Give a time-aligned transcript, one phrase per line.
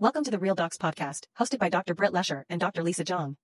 [0.00, 1.92] Welcome to the Real Docs podcast, hosted by Dr.
[1.92, 2.84] Britt Lesher and Dr.
[2.84, 3.36] Lisa Jung.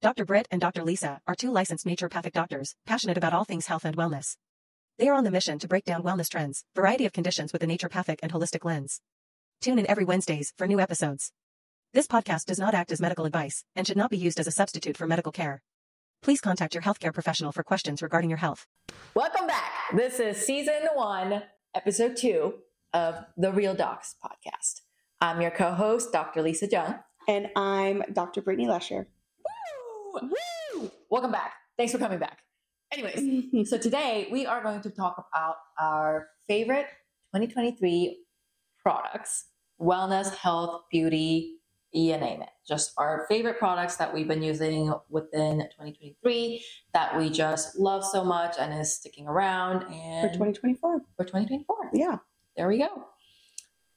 [0.00, 0.24] Dr.
[0.24, 0.82] Britt and Dr.
[0.82, 4.36] Lisa are two licensed naturopathic doctors, passionate about all things health and wellness.
[4.98, 7.68] They are on the mission to break down wellness trends, variety of conditions with a
[7.68, 9.00] naturopathic and holistic lens.
[9.60, 11.30] Tune in every Wednesdays for new episodes.
[11.94, 14.50] This podcast does not act as medical advice and should not be used as a
[14.50, 15.62] substitute for medical care.
[16.20, 18.66] Please contact your healthcare professional for questions regarding your health.
[19.14, 19.70] Welcome back.
[19.94, 21.44] This is season one,
[21.76, 22.54] episode two
[22.92, 24.80] of the Real Docs podcast.
[25.22, 26.42] I'm your co host, Dr.
[26.42, 26.96] Lisa Jung.
[27.28, 28.42] And I'm Dr.
[28.42, 29.06] Brittany Lesher.
[30.12, 30.30] Woo!
[30.80, 30.90] Woo!
[31.10, 31.52] Welcome back.
[31.76, 32.40] Thanks for coming back.
[32.92, 36.86] Anyways, so today we are going to talk about our favorite
[37.34, 38.18] 2023
[38.82, 39.44] products
[39.80, 41.58] wellness, health, beauty,
[41.92, 42.48] you name it.
[42.66, 48.24] Just our favorite products that we've been using within 2023 that we just love so
[48.24, 51.00] much and is sticking around and for 2024.
[51.16, 51.90] For 2024.
[51.94, 52.18] Yeah.
[52.56, 53.11] There we go.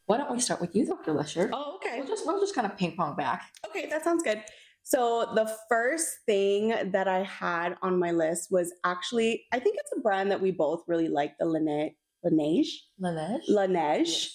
[0.05, 1.13] Why don't we start with you, Dr.
[1.13, 1.49] Lesher?
[1.51, 1.97] Oh, okay.
[1.99, 3.49] We'll just we'll just kind of ping pong back.
[3.67, 4.43] Okay, that sounds good.
[4.83, 9.91] So the first thing that I had on my list was actually I think it's
[9.97, 11.95] a brand that we both really like, the Laneige.
[12.23, 12.67] Laneige.
[13.01, 13.49] Laneige.
[13.49, 14.29] Laneige.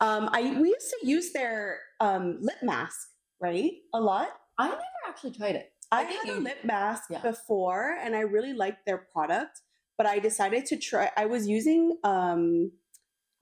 [0.00, 2.98] Um, I we used to use their um, lip mask,
[3.40, 3.70] right?
[3.94, 4.28] A lot.
[4.58, 5.70] I never actually tried it.
[5.90, 7.20] I, I had a lip mask Yeah.
[7.20, 9.60] before, and I really liked their product.
[9.96, 11.10] But I decided to try.
[11.16, 11.96] I was using.
[12.04, 12.72] Um,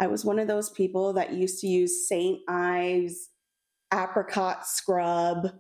[0.02, 3.28] I was one of those people that used to use Saint Ives
[3.94, 5.52] apricot scrub,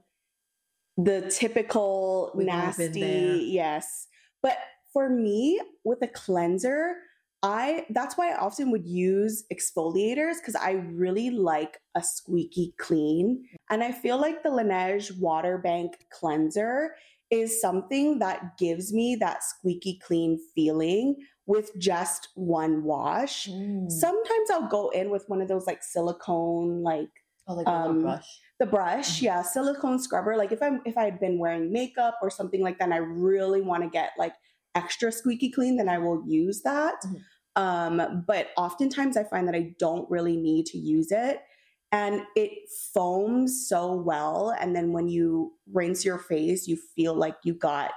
[0.96, 3.26] the typical We've all been there.
[3.28, 3.50] nasty.
[3.52, 4.08] Yes,
[4.42, 4.56] but
[4.92, 6.94] for me, with a cleanser,
[7.44, 13.44] I that's why I often would use exfoliators because I really like a squeaky clean.
[13.70, 16.96] And I feel like the Laneige Water Bank cleanser
[17.30, 21.14] is something that gives me that squeaky clean feeling
[21.46, 23.48] with just one wash.
[23.48, 23.90] Mm.
[23.90, 27.08] Sometimes I'll go in with one of those like silicone like
[27.48, 28.40] oh, like um, brush.
[28.60, 29.22] the brush, Mhm.
[29.22, 30.36] yeah, silicone scrubber.
[30.36, 32.98] Like if I'm if I had been wearing makeup or something like that, and I
[32.98, 34.34] really want to get like
[34.74, 36.94] extra squeaky clean, then I will use that.
[37.04, 37.20] Mhm.
[37.54, 41.40] Um, but oftentimes I find that I don't really need to use it.
[41.90, 42.50] And it
[42.94, 44.54] foams so well.
[44.58, 47.90] And then when you rinse your face, you feel like you got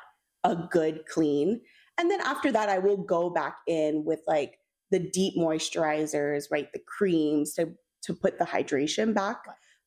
[0.44, 1.62] a good clean.
[1.98, 4.60] And then after that, I will go back in with like
[4.92, 6.72] the deep moisturizers, right?
[6.74, 7.74] The creams to
[8.04, 9.44] to put the hydration back.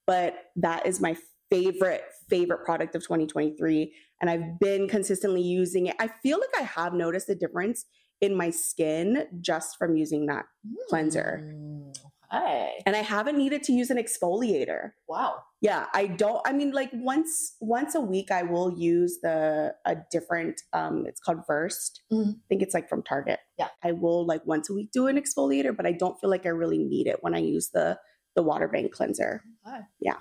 [0.06, 1.16] But that is my
[1.50, 3.94] favorite, favorite product of 2023.
[4.20, 5.96] And I've been consistently using it.
[6.00, 7.84] I feel like I have noticed a difference
[8.20, 10.46] in my skin just from using that.
[10.88, 11.54] cleanser.
[11.54, 11.96] Mm.
[12.32, 12.82] Okay.
[12.86, 14.92] And I haven't needed to use an exfoliator.
[15.08, 15.42] Wow.
[15.60, 19.96] Yeah, I don't I mean like once once a week I will use the a
[20.10, 22.02] different um it's called Versed.
[22.12, 22.34] Mhm.
[22.34, 23.40] I think it's like from Target.
[23.58, 23.68] Yeah.
[23.82, 26.50] I will like once a week do an exfoliator, but I don't feel like I
[26.50, 27.98] really need it when I use the
[28.36, 29.42] the water bank cleanser.
[29.66, 29.80] Okay.
[30.00, 30.16] Yeah.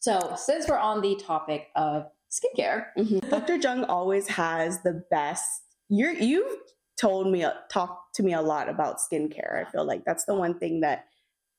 [0.00, 2.86] So since we're on the topic of skincare,
[3.30, 3.56] Dr.
[3.56, 5.62] Jung always has the best.
[5.88, 6.56] You're you've
[7.00, 9.64] told me talked to me a lot about skincare.
[9.64, 11.06] I feel like that's the one thing that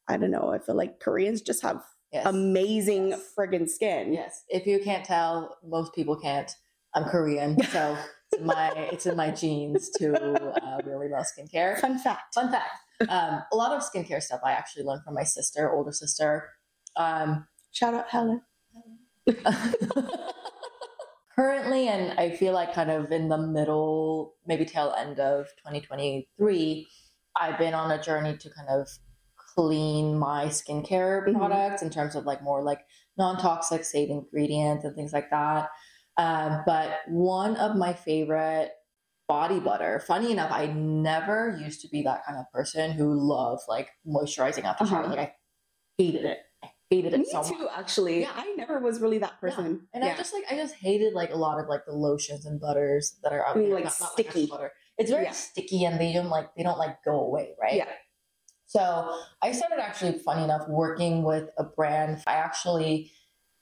[0.08, 0.52] I don't know.
[0.54, 1.82] I feel like Koreans just have
[2.12, 2.26] yes.
[2.26, 3.34] amazing Yes.
[3.38, 4.14] friggin' skin.
[4.14, 4.44] Yes.
[4.50, 6.52] If you can't tell, most people can't.
[6.96, 7.98] I'm Korean, so
[8.32, 10.14] it's in my it's in my genes to
[10.64, 11.80] uh, really love skincare.
[11.80, 12.36] Fun fact.
[12.36, 12.70] Fun fact:
[13.10, 16.50] um, a lot of skincare stuff I actually learned from my sister, older sister.
[16.96, 18.42] Um, Shout out Helen.
[21.36, 26.88] currently, and I feel like kind of in the middle, maybe tail end of 2023,
[27.40, 28.88] I've been on a journey to kind of
[29.56, 31.38] clean my skincare Mhm.
[31.38, 32.80] products in terms of like more like
[33.18, 35.70] non-toxic safe ingredients and things like that.
[36.18, 38.72] Um, but one of my favorite
[39.28, 43.62] body butter, funny enough, I never used to be that kind of person who loved
[43.68, 45.04] like moisturizing after shower.
[45.04, 45.10] Uh-huh.
[45.16, 45.36] Like I
[45.98, 46.40] hated it.
[46.64, 47.72] I hated it Me so too, much.
[47.78, 48.22] actually.
[48.22, 48.32] Yeah.
[48.36, 49.88] I never was really that person.
[49.94, 52.60] And I just like I just hated like a lot of like the lotions and
[52.60, 53.76] butters that are out I mean, there.
[53.76, 54.48] like, Not- not sticky.
[54.48, 54.72] butter.
[54.98, 55.32] It's very Yeah.
[55.32, 57.76] sticky and they don't like they don't like go away, right?
[57.76, 57.88] Yeah.
[58.74, 62.24] So I started actually funny enough working with a brand.
[62.26, 63.12] I actually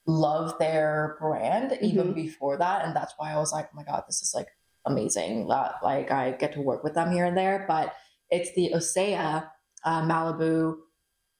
[0.07, 2.13] love their brand even Mm-hmm.
[2.13, 2.85] before that.
[2.85, 4.47] And that's why I was like, oh my God, this is like
[4.85, 5.49] amazing.
[5.49, 7.65] That like I get to work with them here and there.
[7.67, 7.93] But
[8.29, 9.49] it's the Osea
[9.83, 10.77] uh, Malibu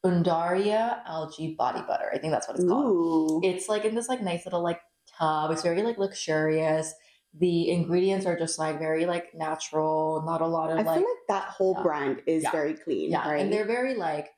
[0.05, 2.09] Undaria algae body butter.
[2.13, 3.39] I think that's what it's called Ooh.
[3.41, 4.81] it's like in this like nice little like
[5.17, 5.49] tub.
[5.51, 6.93] It's very like luxurious.
[7.33, 11.07] The ingredients are just like very like natural, not a lot of I like feel
[11.09, 11.83] like that whole Yeah.
[11.83, 12.51] brand is Yeah.
[12.51, 13.39] very clean, yeah, right?
[13.41, 14.29] and they're very like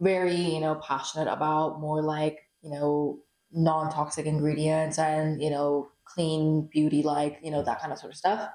[0.00, 3.18] very you know passionate about more like you know
[3.50, 8.12] non toxic ingredients and you know clean beauty like you know that kind of sort
[8.12, 8.48] of stuff.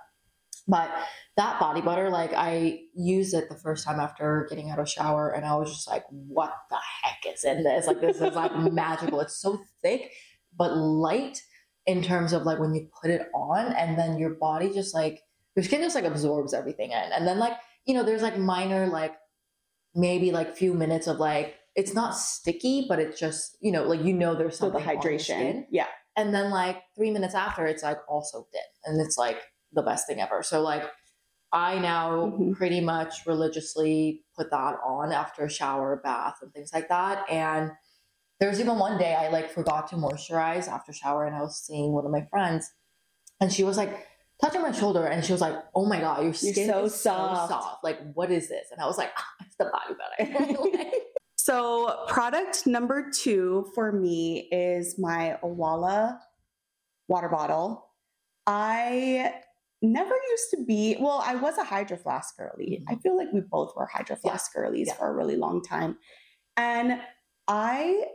[0.65, 0.89] But
[1.35, 5.29] that body butter, like I used it the first time after getting out of shower,
[5.29, 7.85] and I was just like, "What the heck is in this?
[7.85, 9.19] Like this is like magical.
[9.19, 10.11] It's so thick,
[10.55, 11.41] but light
[11.85, 15.21] in terms of like when you put it on, and then your body just like
[15.55, 17.53] your skin just like absorbs everything in, and then like
[17.85, 19.13] you know, there's like minor like
[19.95, 24.01] maybe like few minutes of like it's not sticky, but it's just you know like
[24.03, 25.23] you know there's So the something on your hydration.
[25.23, 25.67] skin.
[25.71, 25.87] Yeah.
[26.15, 28.61] and then like three minutes after, it's like all soaked in,
[28.93, 29.37] and it's like
[29.73, 30.43] the best thing ever.
[30.43, 30.83] So like.
[31.55, 32.55] I now Mhm.
[32.55, 37.29] pretty much religiously put that on after a shower, bath, and things like that.
[37.29, 37.69] And
[38.43, 41.63] there was even one day I like forgot to moisturize after shower, and I was
[41.65, 42.69] seeing one of my friends,
[43.39, 44.05] and she was like
[44.41, 47.49] touching my shoulder, and she was like, "Oh my god, your skin so is soft."
[47.49, 47.85] so soft.
[47.85, 50.91] Like, what is this?" And I was like, ah, "It's the body butter."
[51.37, 56.19] So, product number two for me is my Owala
[57.07, 57.91] water bottle.
[58.45, 59.35] I
[59.81, 62.81] never used to be, well, I was a Hydro Flask girly.
[62.85, 62.93] Mhm.
[62.93, 64.95] I feel like we both were Hydro Flask girlies Yeah.
[64.95, 65.97] for a really long time.
[66.57, 67.01] And
[67.47, 68.07] I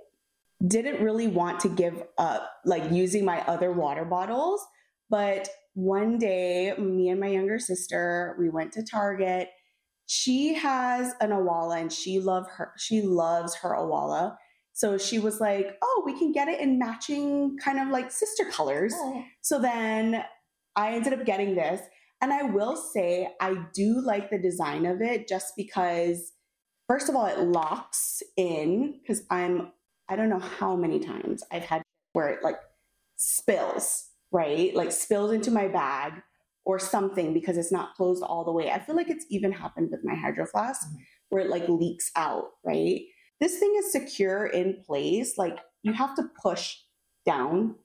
[0.67, 4.65] didn't really want to give up like using my other water bottles.
[5.11, 9.49] But one day, me and my younger sister, we went to Target.
[10.07, 14.37] She has an Owala and she love her she loves her Owala
[14.79, 18.45] so she was like oh we can get it in matching kind of like sister
[18.45, 18.95] colors.
[18.97, 20.25] Oh, so then
[20.77, 21.81] i ended up getting this.
[22.21, 26.33] And i will say i do like the design of it just because
[26.89, 29.73] first of all it locks in because i'm
[30.09, 31.83] i don't know how many times i've had
[32.13, 32.57] where it like
[33.17, 36.15] spills right like spills into my bag
[36.65, 38.71] or something because it's not closed all the way.
[38.71, 40.99] I feel like it's even happened with my hydro flask Mhm.
[41.31, 43.01] where it like leaks out, right?
[43.41, 45.39] This thing is secure in place.
[45.39, 46.77] Like you have to push
[47.25, 47.77] down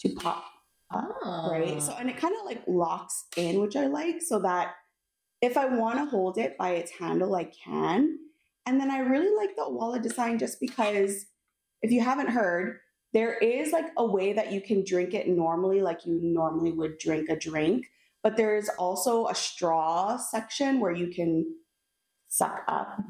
[0.00, 0.44] to pop
[0.90, 1.16] up,
[1.50, 1.80] right?
[1.82, 4.74] So and it kind of like locks in, which I like, so that
[5.40, 8.18] if I want to hold it by its handle, I can.
[8.66, 11.24] And then I really like the Owala design just because
[11.82, 12.78] if you haven't heard,
[13.12, 16.98] there is like a way that you can drink it normally, like you normally would
[16.98, 17.86] drink a drink.
[18.22, 21.46] But there's also a straw section where you can
[22.28, 23.00] suck up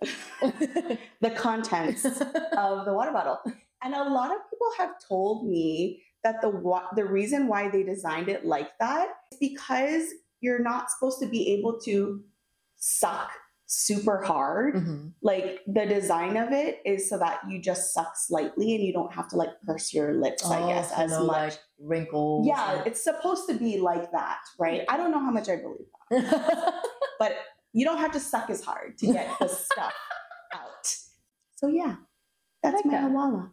[0.00, 3.38] the contents of the water bottle.
[3.82, 7.82] And a lot of people have told me that the wa- the reason why they
[7.82, 12.22] designed it like that is because you're not supposed to be able to
[12.76, 13.30] suck
[13.70, 14.74] super hard.
[14.74, 15.12] Mhm.
[15.22, 19.12] Like the design of it is so that you just suck slightly and you don't
[19.12, 21.36] have to like purse your lips, I Oh, guess, as no, much.
[21.52, 22.46] like wrinkles.
[22.46, 24.84] yeah, it's supposed to be like that, right?
[24.88, 26.82] I don't know how much I believe that,
[27.18, 27.32] but
[27.74, 29.94] you don't have to suck as hard to get the stuff
[30.54, 30.86] out.
[31.56, 31.96] So yeah,
[32.62, 33.50] that's like my that.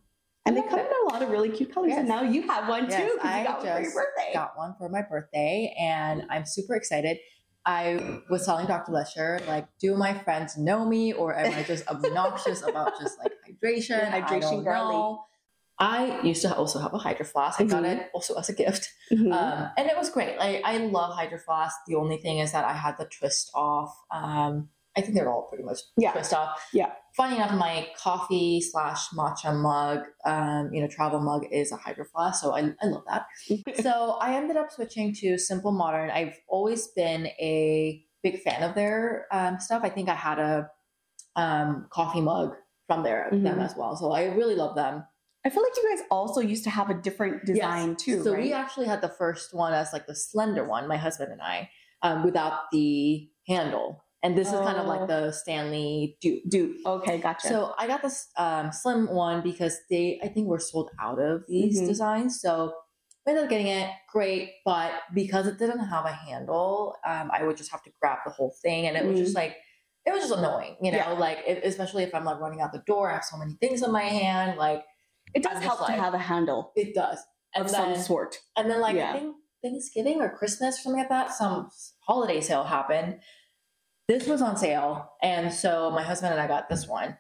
[0.47, 1.91] And I they come in a lot of really cute colors.
[1.94, 4.33] And now you have one Yes, too I you got one for your just birthday.
[4.33, 7.17] got one for my birthday, and I'm super excited.
[7.65, 8.91] I was telling Dr.
[8.91, 13.31] Lesher, like, do my friends know me, or am I just obnoxious about just like
[13.47, 14.12] hydration?
[14.13, 14.94] I hydration don't girly.
[14.94, 15.25] know.
[15.77, 17.59] I used to also have a Hydro Flask.
[17.59, 17.97] I got Mhm.
[17.97, 19.33] it also as a gift, Mhm.
[19.33, 20.38] um, and it was great.
[20.38, 21.75] Like, I love Hydro Flask.
[21.88, 23.94] The only thing is that I had the twist off.
[24.12, 26.12] Um, I think they're all pretty much Yeah.
[26.13, 26.68] twist off.
[26.74, 26.92] Yeah.
[27.18, 32.06] Funny enough, my coffee slash matcha mug, um, you know, travel mug is a Hydro
[32.06, 33.25] Flask, so I, I love that
[33.81, 36.09] so I ended up switching to Simple Modern.
[36.09, 39.81] I've always been a big fan of their um, stuff.
[39.83, 40.69] I think I had a
[41.36, 42.56] um, coffee mug
[42.88, 43.65] from there them Mhm.
[43.65, 43.95] as well.
[43.95, 45.03] So I really love them.
[45.45, 48.03] I feel like you guys also used to have a different design Yes.
[48.03, 48.41] too, So right?
[48.43, 51.69] we actually had the first one as like the slender one, my husband and I,
[52.01, 54.04] um, without the handle.
[54.25, 54.89] And this is kind of Oh.
[54.89, 56.77] like the Stanley dupe.
[56.86, 57.48] Okay, gotcha.
[57.48, 61.44] So I got this um, slim one because they, I think, were sold out of
[61.48, 61.88] these Mhm.
[61.88, 62.41] designs.
[62.41, 62.74] So
[63.27, 63.88] I ended up getting it.
[64.12, 68.20] Great, but because it didn't have a handle, um, I would just have to grab
[68.25, 69.58] the whole thing, and it was just like
[70.08, 70.98] it was just annoying, you know.
[70.98, 71.10] Yeah.
[71.25, 73.82] Like if, especially if I'm like running out the door, I have so many things
[73.84, 74.58] in my hand.
[74.58, 74.84] Like
[75.36, 77.20] it does I'm help just to have a handle it does,
[77.55, 78.39] and of then some sort.
[78.58, 79.12] and then like Yeah.
[79.13, 81.70] I think Thanksgiving or Christmas or something like that, some
[82.08, 83.20] holiday sale happened.
[84.07, 87.17] This was on sale, and so my husband and I got this one.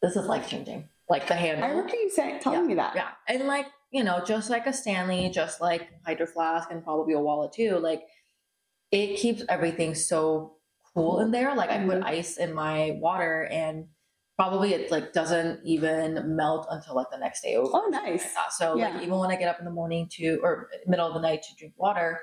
[0.00, 0.88] This is life changing.
[1.08, 1.64] Like the handle.
[1.64, 2.94] I remember you saying, telling me that.
[2.94, 7.14] Yeah, and like you know, just like a Stanley, just like Hydro Flask, and probably
[7.14, 7.78] a Owala too.
[7.78, 8.02] Like
[8.92, 10.54] it keeps everything so
[10.94, 11.54] cool in there.
[11.56, 12.04] Like I put Mhm.
[12.04, 13.88] ice in my water, and
[14.38, 17.70] probably it like doesn't even melt until like the next day over.
[17.74, 18.22] Oh, nice.
[18.36, 18.52] like.
[18.52, 18.90] So Yeah.
[18.90, 21.42] like even when I get up in the morning to or middle of the night
[21.42, 22.20] to drink water,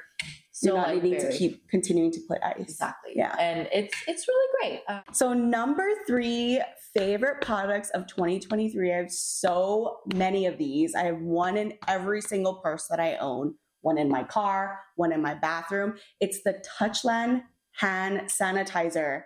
[0.62, 2.56] You're still not needing very- to keep continuing to put ice.
[2.60, 3.14] exactly.
[3.16, 3.36] Yeah.
[3.40, 4.84] and it's it's really great.
[4.88, 6.62] Uh, So number three
[6.94, 8.92] favorite products of 2023.
[8.94, 10.96] I have so many of these.
[10.96, 13.56] I have one in every single purse that I own.
[13.82, 15.96] one in my car, one in my bathroom.
[16.20, 17.44] It's the Touchland
[17.78, 19.24] hand sanitizer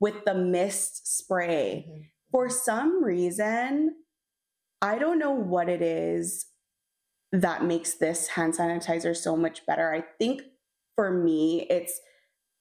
[0.00, 1.84] with the mist spray.
[1.86, 2.04] Mhm.
[2.30, 3.96] For some reason,
[4.80, 6.46] I don't know what it is
[7.30, 9.92] that makes this hand sanitizer so much better.
[9.92, 10.40] I think
[11.00, 11.98] for me, it's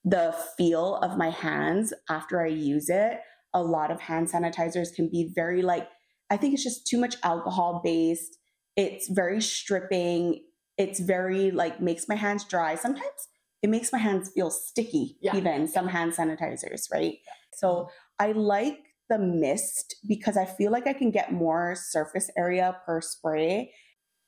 [0.06, 3.20] the feel of my hands after I use it.
[3.54, 5.90] A lot of hand sanitizers can be very like,
[6.30, 8.38] I think it's just too much alcohol based.
[8.78, 10.46] It's very stripping.
[10.78, 12.76] It's very like makes my hands dry.
[12.76, 13.28] Sometimes
[13.62, 15.36] it makes my hands feel sticky, Yeah.
[15.36, 17.16] even some hand sanitizers, right?
[17.56, 18.80] So I like
[19.10, 23.74] the mist because I feel like I can get more surface area per spray.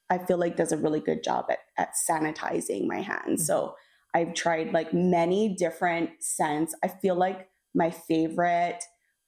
[0.10, 3.44] I feel like does a really good job at, at sanitizing my hands.
[3.44, 3.44] Mm-hmm.
[3.44, 3.76] So
[4.14, 6.76] I've tried like many different scents.
[6.84, 8.84] I feel like my favorite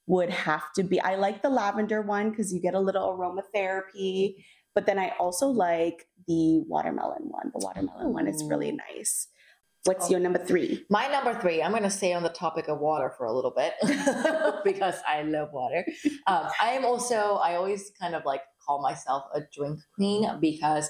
[0.08, 4.44] would have to be I like the lavender one because you get a little aromatherapy,
[4.76, 7.52] but then I also like the watermelon one.
[7.54, 9.28] The watermelon one is really nice.
[9.86, 10.86] What's your number three?
[10.90, 13.52] My number three, I'm going to stay on the topic of water for a little
[13.52, 13.74] bit
[14.64, 15.86] because I love water.
[16.26, 20.90] Um, I am also, I always kind of like call myself a drink queen because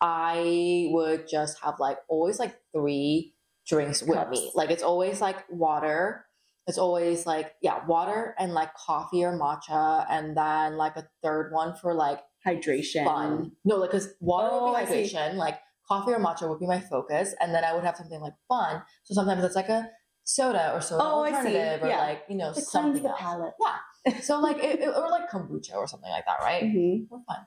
[0.00, 3.34] I would just have like always like three
[3.66, 4.30] drinks with Cups.
[4.30, 4.52] me.
[4.54, 6.24] Like it's always like water.
[6.66, 10.04] It's always like, yeah, water and like coffee or matcha.
[10.10, 13.04] And then like a third one for like Hydration.
[13.04, 13.52] fun.
[13.64, 16.80] No, like because water Oh, would be hydration, like coffee or matcha would be my
[16.80, 18.82] focus, and then I would have something like fun.
[19.04, 19.88] So sometimes it's like a
[20.24, 21.98] soda or soda Oh, alternative, or Yeah.
[22.00, 23.18] like you know cleanse something the else.
[23.20, 23.54] palate.
[24.06, 24.20] Yeah.
[24.20, 26.62] So like it, it- or like kombucha or something like that, right?
[26.64, 27.06] Mhm.
[27.10, 27.46] We're fun.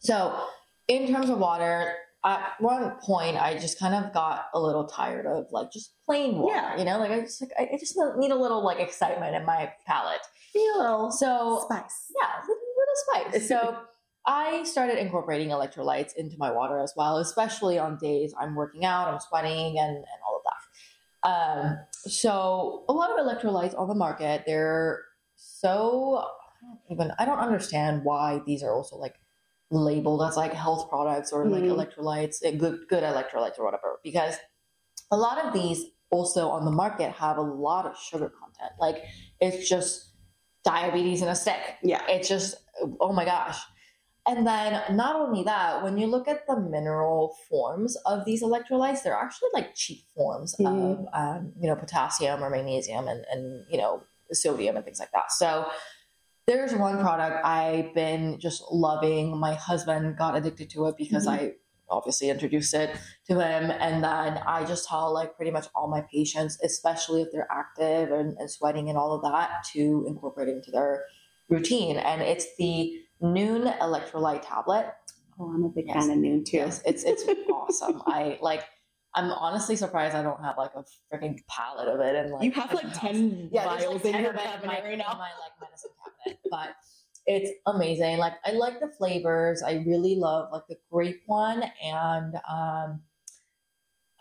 [0.00, 0.46] So
[0.88, 1.94] in terms of water.
[2.24, 6.38] At one point, I just kind of got a little tired of like just plain
[6.38, 6.52] water.
[6.56, 6.76] Yeah.
[6.76, 9.72] You know, like I just like I just need a little like excitement in my
[9.86, 10.20] palate.
[10.52, 12.06] Be a little So spice.
[12.20, 13.48] yeah, a little spice.
[13.48, 13.78] So
[14.26, 19.06] I started incorporating electrolytes into my water as well, especially on days I'm working out,
[19.06, 21.28] I'm sweating, and, and all of that.
[21.30, 25.02] Um, so a lot of electrolytes on the market, they're
[25.36, 29.14] so I don't even I don't understand why these are also like
[29.70, 31.74] labeled as like health products or like Mhm.
[31.76, 34.36] electrolytes, eh, good good electrolytes or whatever, because
[35.10, 38.72] a lot of these also on the market have a lot of sugar content.
[38.80, 39.04] Like
[39.40, 40.12] it's just
[40.64, 41.76] diabetes in a stick.
[41.82, 42.02] Yeah.
[42.08, 42.56] It's just,
[43.00, 43.58] oh my gosh.
[44.26, 49.02] And then not only that, when you look at the mineral forms of these electrolytes,
[49.02, 51.06] they're actually like cheap forms of, Mhm.
[51.14, 55.32] um, you know, potassium or magnesium and, and, you know, sodium and things like that.
[55.32, 55.70] So
[56.48, 59.36] there's one product I've been just loving.
[59.38, 61.32] My husband got addicted to it because Mhm.
[61.32, 61.52] I
[61.90, 62.90] obviously introduced it
[63.28, 63.70] to him.
[63.70, 68.10] And then I just tell like pretty much all my patients, especially if they're active
[68.12, 71.04] and, and sweating and all of that, to incorporate it into their
[71.48, 71.96] routine.
[71.98, 74.86] And it's the Nuun electrolyte tablet.
[75.40, 75.96] Oh, I'm a big Yes.
[75.96, 76.56] fan of Nuun too.
[76.58, 78.02] Yes, it's it's awesome.
[78.06, 78.64] I like.
[79.14, 82.14] I'm honestly surprised I don't have like a freaking pallet of it.
[82.14, 84.66] And like you have like 10 yeah, vials like, in your of it in cabinet
[84.66, 85.12] my, right now.
[85.14, 85.90] my like medicine
[86.24, 86.76] cabinet, but
[87.26, 88.18] it's amazing.
[88.18, 89.62] Like I like the flavors.
[89.62, 93.00] I really love like the grape one and um,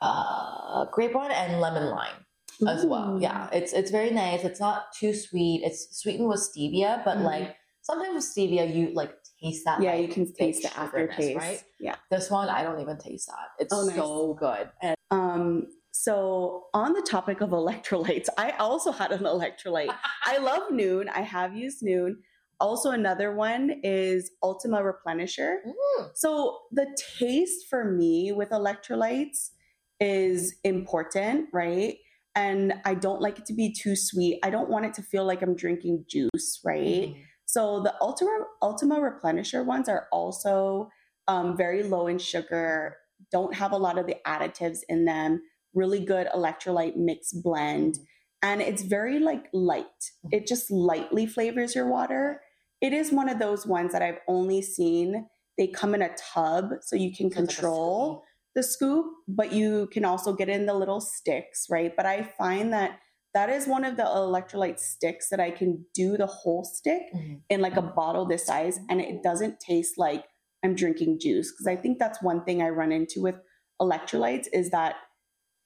[0.02, 2.26] uh, grape one and lemon lime
[2.68, 3.18] as well.
[3.22, 4.44] Yeah, it's it's very nice.
[4.44, 5.62] It's not too sweet.
[5.64, 7.24] It's sweetened with stevia, but Mhm.
[7.24, 9.82] like sometimes with stevia you like taste that.
[9.82, 11.38] Yeah, like, you can taste the aftertaste.
[11.38, 11.64] right?
[11.80, 11.96] Yeah.
[12.12, 13.48] This one I don't even taste that.
[13.60, 13.96] It's Oh, nice.
[13.96, 14.70] so good.
[14.82, 19.94] And Um, so on the topic of electrolytes, I also had an electrolyte.
[20.26, 21.08] I love Nuun.
[21.14, 22.14] I have used Nuun.
[22.60, 25.58] Also, another one is Ultima Replenisher.
[25.68, 26.88] Mm, So the
[27.20, 29.52] taste for me with electrolytes
[30.00, 31.98] is important, right?
[32.36, 34.40] And I don't like it to be too sweet.
[34.44, 37.10] I don't want it to feel like I'm drinking juice, right?
[37.16, 37.24] mm.
[37.48, 40.90] So the Ultima Ultima Replenisher ones are also
[41.28, 42.98] um, very low in sugar,
[43.32, 45.42] don't have a lot of the additives in them,
[45.74, 47.98] really good electrolyte mix blend,
[48.42, 50.12] and it's very like light.
[50.32, 52.42] It just lightly flavors your water.
[52.82, 55.28] It is one of those ones that I've only seen.
[55.58, 58.24] They come in a tub, so you can So it's like a control
[58.58, 61.96] the scoop, but you can also get in the little sticks, right?
[61.96, 63.00] But I find that
[63.38, 67.42] that is one of the electrolyte sticks that I can do the whole stick Mhm.
[67.50, 70.26] in like a bottle this size and it doesn't taste like
[70.64, 71.52] I'm drinking juice.
[71.52, 73.36] Because I think that's one thing I run into with
[73.80, 74.96] electrolytes is that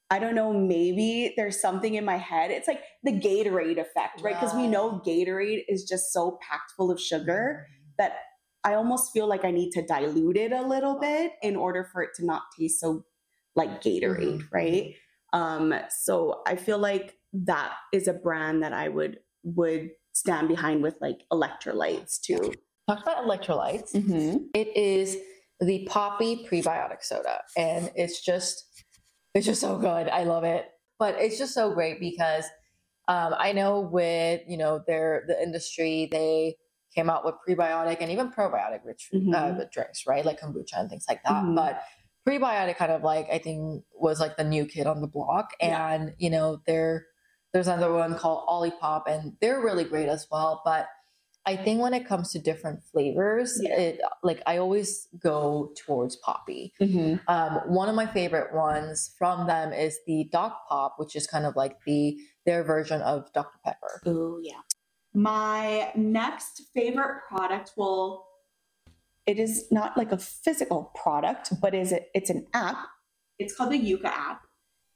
[0.10, 2.52] I don't know, maybe there's something in my head.
[2.52, 4.36] It's like the Gatorade effect, right?
[4.38, 7.66] Because we know Gatorade is just so packed full of sugar
[7.98, 8.18] that
[8.66, 12.04] I almost feel like I need to dilute it a little bit in order for
[12.04, 13.06] it to not taste so
[13.56, 14.52] like Gatorade, Mhm.
[14.52, 14.94] right?
[15.32, 20.84] Um, so I feel like that is a brand that I would would stand behind
[20.84, 22.54] with like electrolytes too.
[22.90, 23.94] Talk about electrolytes.
[23.94, 24.38] Mm-hmm.
[24.54, 25.18] It is
[25.60, 28.66] the Poppi prebiotic soda, and it's just
[29.34, 30.10] it's just so good.
[30.10, 30.66] I love it,
[31.00, 32.46] but it's just so great because
[33.08, 36.56] um, I know with you know their the industry they
[36.94, 39.34] came out with prebiotic and even probiotic rich Mhm.
[39.34, 40.26] uh, drinks, right?
[40.26, 41.44] Like kombucha and things like that.
[41.44, 41.56] Mhm.
[41.56, 41.82] But
[42.28, 45.88] prebiotic kind of like I think was like the new kid on the block, Yeah.
[45.94, 47.08] and you know there
[47.54, 50.62] there's another one called Olipop, and they're really great as well.
[50.64, 50.88] But
[51.46, 53.76] I think when it comes to different flavors, Yeah.
[53.76, 56.74] it like I always go towards Poppi.
[56.80, 57.20] Mhm.
[57.28, 61.46] Um, one of my favorite ones from them is the Doc Pop, which is kind
[61.46, 64.02] of like the their version of Dr Pepper.
[64.06, 64.62] Oh yeah.
[65.14, 68.28] My next favorite product will
[69.28, 72.78] it is not like a physical product, but is it it's an app.
[73.40, 74.42] It's called the Yuka app.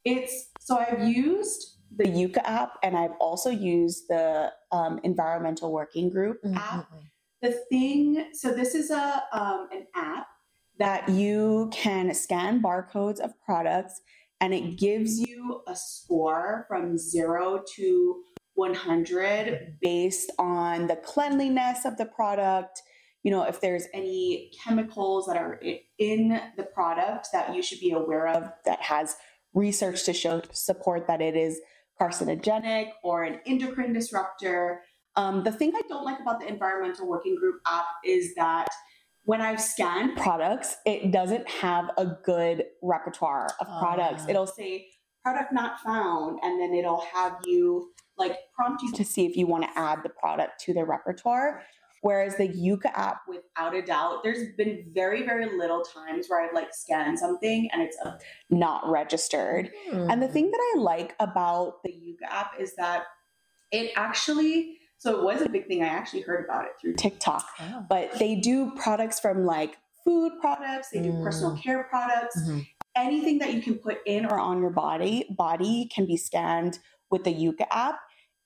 [0.03, 6.09] It's so I've used the Yuka app and I've also used the um, environmental working
[6.09, 6.89] group app.
[7.41, 10.27] The thing, so this is a um, an app
[10.79, 14.01] that you can scan barcodes of products,
[14.41, 18.21] and it gives you a score from zero to
[18.55, 22.81] 100 based on the cleanliness of the product.
[23.23, 25.61] You know, if there's any chemicals that are
[25.97, 29.15] in the product that you should be aware of that has
[29.53, 31.59] research to show support that it is
[31.99, 34.81] carcinogenic or an endocrine disruptor.
[35.15, 38.67] Um, the thing I don't like about the environmental working group app is that
[39.23, 44.23] when I've scanned products, it doesn't have a good repertoire of products.
[44.25, 44.29] Ah.
[44.29, 44.87] It'll say
[45.23, 49.47] product not found, and then it'll have you like prompt you to see if you
[49.47, 51.63] want to add the product to the repertoire.
[52.05, 56.53] Whereas the Yuka app, without a doubt, there's been very, very little times where I've
[56.53, 58.19] like scanned something and it's uh,
[58.51, 59.71] not registered.
[59.91, 63.05] And the thing that I like about the Yuka app is that
[63.71, 65.81] it actually, so it was a big thing.
[65.81, 67.83] I actually heard about it through TikTok, Oh.
[67.89, 71.23] but they do products from like food products, they do Mm.
[71.23, 72.67] personal care products, Mhm.
[72.93, 76.77] anything that you can put in or on your body body can be scanned
[77.09, 77.99] with the Yuka app.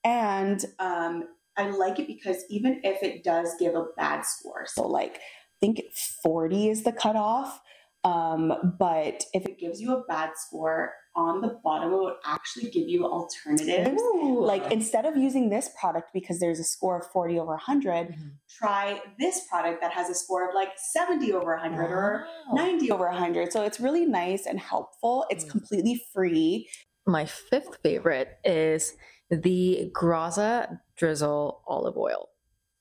[0.06, 1.28] And um,
[1.60, 5.60] I like it because even if it does give a bad score, so like I
[5.60, 5.82] think
[6.24, 7.62] 40 is the cutoff.
[8.06, 12.70] Um, but if it gives you a bad score on the bottom, it will actually
[12.70, 14.02] give you alternatives.
[14.02, 14.40] Ooh.
[14.42, 18.32] Like instead of using this product because there's a score of 40 over 100, Mhm.
[18.58, 23.10] try this product that has a score of like 70 over 100 or 90 over
[23.10, 23.52] 100.
[23.52, 25.26] So it's really nice and helpful.
[25.30, 25.50] It's Mm.
[25.52, 26.70] completely free.
[27.06, 28.96] My fifth favorite is
[29.30, 32.30] the Graza Drizzle olive oil.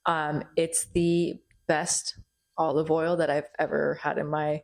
[0.07, 2.19] Um, it's the best
[2.57, 4.63] olive oil that I've ever had in my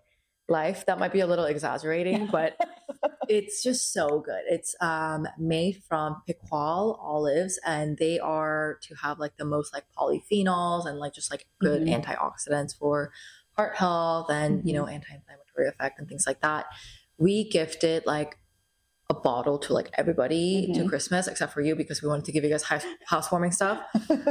[0.49, 0.87] life.
[0.87, 2.57] That might be a little exaggerating, but
[3.29, 4.42] it's just so good.
[4.49, 9.85] It's um, made from Picual olives, and they are to have like the most like
[9.97, 12.03] polyphenols and like just like good Mhm.
[12.03, 13.12] antioxidants for
[13.53, 16.66] heart health and you know anti-inflammatory effect and things like that.
[17.18, 18.38] We gifted like
[19.11, 20.88] a bottle to like everybody to Mhm.
[20.88, 23.85] Christmas except for you because we wanted to give you guys house- housewarming stuff.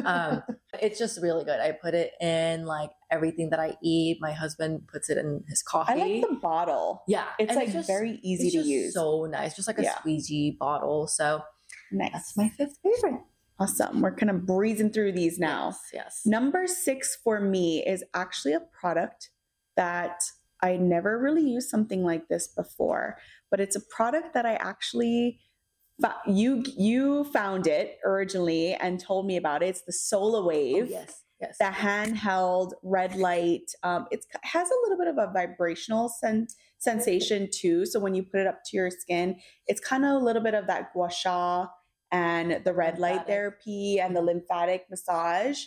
[0.04, 0.42] Um,
[0.82, 1.60] it's just really good.
[1.60, 4.18] I put it in like everything that I eat.
[4.20, 5.94] My husband puts it in his coffee.
[5.94, 7.04] I like the bottle.
[7.08, 8.94] yeah, It's and like just- very easy it's to just use.
[8.96, 9.96] So nice, just like a Yeah.
[10.00, 11.06] squeegee bottle.
[11.08, 11.44] So
[11.92, 12.12] nice.
[12.12, 13.22] that's my fifth favorite.
[13.60, 14.02] awesome.
[14.02, 15.68] We're kind of breezing through these now.
[15.68, 16.22] Yes, yes.
[16.26, 19.30] Number six for me is actually a product
[19.78, 20.24] that
[20.62, 23.18] I never really used something like this before,
[23.54, 25.40] but it's a product that I actually
[26.26, 29.68] you you found it originally and told me about it.
[29.68, 30.90] It's the Sola Oh, Wave.
[30.90, 31.56] yes, yes.
[31.60, 33.68] the handheld red light.
[33.84, 36.48] Um, it has a little bit of a vibrational sen-
[36.80, 37.86] sensation too.
[37.86, 39.36] So when you put it up to your skin,
[39.68, 41.68] it's kind of a little bit of that gua sha
[42.12, 45.60] and the red light therapy and the lymphatic massage.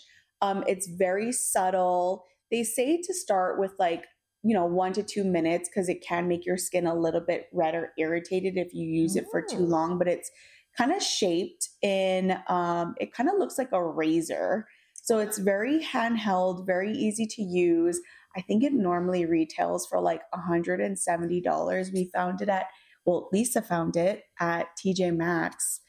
[0.42, 2.24] Um, it's very subtle.
[2.50, 4.06] They say to start with like
[4.46, 7.46] you know one to two minutes because it can make your skin a little bit
[7.52, 9.72] red or irritated if you use it for too Oh.
[9.76, 9.98] long.
[9.98, 10.30] But it's
[10.78, 12.38] kind of shaped in.
[12.48, 14.66] Um, it kind of looks like a razor.
[14.94, 18.00] So it's very handheld, very easy to use.
[18.36, 21.92] I think it normally retails for like $170.
[21.92, 22.66] We found it at,
[23.04, 25.80] well, Lisa found it at TJ Maxx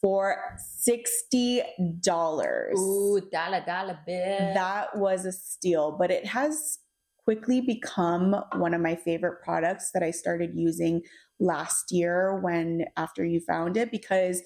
[0.00, 0.36] for
[0.88, 1.62] $60.
[2.78, 4.54] Ooh, dollar dollar bill.
[4.54, 6.78] That was a steal, but it has
[7.26, 11.02] quickly become one of my favorite products that I started using
[11.40, 14.42] last year when after you found it because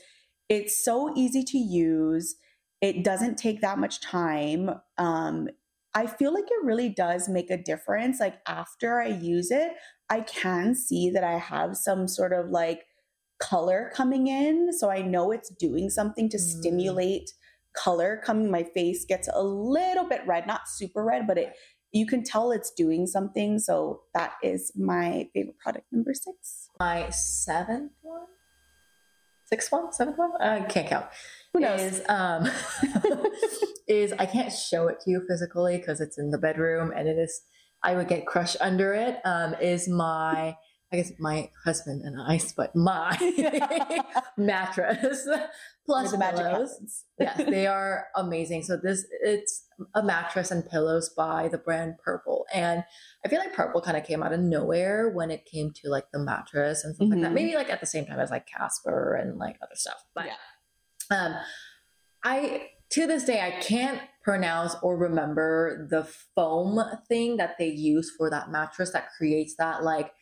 [0.49, 2.37] it's so easy to use.
[2.81, 4.71] It doesn't take that much time.
[4.99, 5.49] Um,
[5.95, 8.21] I feel like it really does make a difference.
[8.21, 9.73] Like after I use it,
[10.09, 12.87] I can see that I have some sort of like
[13.41, 14.73] color coming in.
[14.73, 16.41] So I know it's doing something to Mm.
[16.41, 17.33] stimulate
[17.75, 18.51] color coming.
[18.51, 21.55] My face gets a little bit red, not super red, but it
[21.93, 23.59] you can tell it's doing something.
[23.59, 26.69] So that is my favorite product number six.
[26.79, 28.27] My seventh one,
[29.45, 30.31] sixth one, seventh one.
[30.41, 31.07] I can't count.
[31.53, 31.81] Who knows?
[31.81, 32.49] Is um
[33.89, 37.19] is I can't show it to you physically because it's in the bedroom and it
[37.19, 37.43] is.
[37.83, 39.21] I would get crushed under it.
[39.25, 40.55] Um, is my
[40.93, 43.17] I guess my husband and I, but my
[44.37, 45.27] mattress
[45.87, 47.05] plus the pillows.
[47.19, 48.63] yes, they are amazing.
[48.63, 52.85] So this it's a mattress and pillows by the brand Purple, and
[53.25, 56.11] I feel like Purple kind of came out of nowhere when it came to like
[56.13, 57.31] the mattress and stuff like that.
[57.31, 57.35] Mhm.
[57.35, 60.27] Maybe like at the same time as like Casper and like other stuff, but
[61.11, 61.35] um,
[62.25, 68.13] I to this day I can't pronounce or remember the foam thing that they use
[68.17, 70.13] for that mattress that creates that like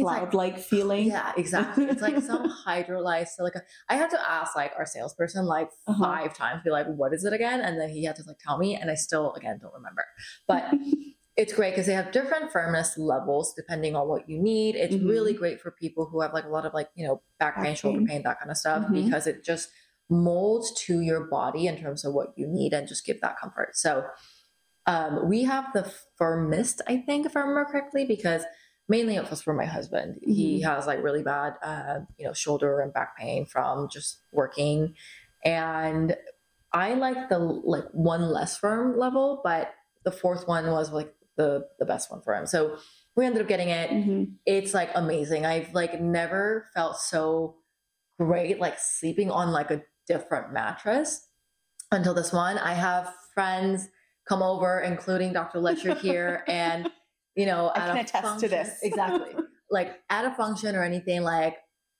[0.00, 1.06] it's like feeling.
[1.08, 1.84] yeah, exactly.
[1.86, 3.62] It's like some hydrolyzed silica.
[3.88, 6.02] I had to ask like our salesperson like Uh-huh.
[6.04, 8.58] five times, be like, "What is it again?" And then he had to like tell
[8.58, 10.04] me, and I still again don't remember.
[10.46, 10.64] But
[11.36, 14.74] it's great because they have different firmness levels depending on what you need.
[14.74, 15.08] It's Mhm.
[15.08, 17.64] really great for people who have like a lot of like you know back pain,
[17.72, 18.22] Back shoulder pain.
[18.22, 19.04] that kind of stuff, Mhm.
[19.04, 19.68] because it just
[20.08, 23.76] molds to your body in terms of what you need and just give that comfort.
[23.76, 24.04] So
[24.86, 28.44] um, we have the firmest, I think, if I remember correctly, because
[28.88, 30.18] mainly it was for my husband.
[30.22, 34.94] He has like really bad, uh, you know, shoulder and back pain from just working,
[35.44, 36.16] and
[36.72, 41.66] I like the like one less firm level, but the fourth one was like the
[41.78, 42.46] the best one for him.
[42.46, 42.78] So
[43.16, 43.90] we ended up getting it.
[43.90, 44.34] Mhm.
[44.44, 45.46] It's like amazing.
[45.46, 47.56] I've like never felt so
[48.18, 51.28] great like sleeping on like a different mattress
[51.92, 52.58] until this one.
[52.58, 53.88] I have friends
[54.28, 55.60] come over, including Dr.
[55.60, 56.90] Lesher here, and
[57.36, 58.70] you know, I can attest to this.
[58.82, 59.34] exactly.
[59.68, 61.56] Like at a function or anything, like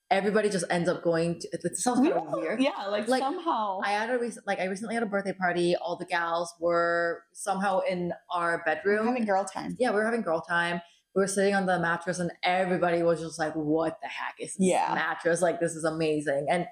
[0.08, 1.48] everybody just ends up going to.
[1.52, 2.60] It sounds kind of weird.
[2.60, 3.80] Yeah, like, Like, somehow.
[3.84, 5.74] I had a recent, like I recently had a birthday party.
[5.74, 9.08] All the gals were somehow in our bedroom.
[9.08, 9.74] having girl time.
[9.80, 10.80] yeah, we were having girl time.
[11.16, 14.50] We were sitting on the mattress, and everybody was just like, "What the heck is
[14.54, 14.92] this Yeah.
[14.94, 15.42] mattress?
[15.42, 16.66] Like, this is amazing!" And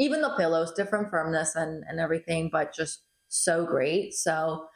[0.00, 4.14] even the pillows, different firmness and and everything, but just so great.
[4.14, 4.66] So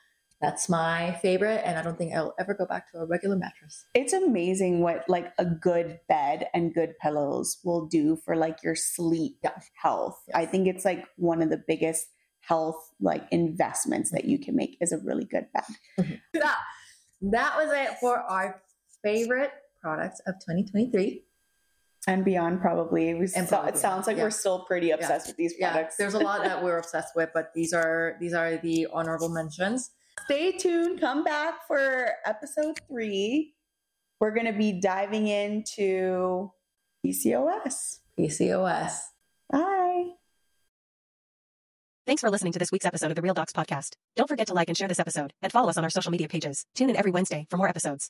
[0.44, 3.86] that's my favorite, and I don't think I'll ever go back to a regular mattress.
[3.94, 8.74] It's amazing what like a good bed and good pillows will do for like your
[8.76, 9.58] sleep Yeah.
[9.82, 10.18] health.
[10.28, 10.36] Yes.
[10.36, 12.06] I think it's like one of the biggest
[12.40, 15.64] health like investments that you can make is a really good bed.
[15.98, 16.14] Mm-hmm.
[16.40, 16.58] That
[17.22, 18.60] that was it for our
[19.02, 21.22] favorite products of 2023.
[22.06, 23.14] And beyond probably.
[23.14, 24.24] We And saw, probably it sounds like yeah.
[24.24, 25.96] we're still pretty obsessed with these Yeah, products.
[25.96, 29.90] there's a lot that we're obsessed with, but these are these are the honorable mentions.
[30.24, 31.00] Stay tuned.
[31.00, 33.54] Come back for episode three.
[34.20, 36.50] We're going to be diving into
[37.04, 37.98] PCOS.
[38.18, 38.98] PCOS.
[39.50, 40.10] Bye.
[42.06, 43.94] Thanks for listening to this week's episode of the Real Docs Podcast.
[44.14, 46.28] Don't forget to like and share this episode and follow us on our social media
[46.28, 46.66] pages.
[46.74, 48.02] Tune in every Wednesday for more episodes.